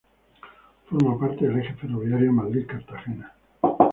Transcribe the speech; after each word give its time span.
Forma 0.89 1.19
parte 1.19 1.47
del 1.47 1.59
eje 1.59 1.75
ferroviario 1.75 2.33
Madrid-Cartagena. 2.33 3.31